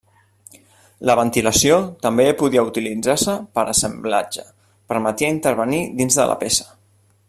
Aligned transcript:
La 1.09 1.15
ventilació 1.19 1.75
també 2.07 2.25
podia 2.41 2.65
utilitzar-se 2.71 3.37
per 3.59 3.67
a 3.67 3.69
assemblatge: 3.77 4.49
permetia 4.95 5.33
intervenir 5.39 5.83
dins 6.01 6.23
de 6.23 6.31
la 6.33 6.41
peça. 6.47 6.73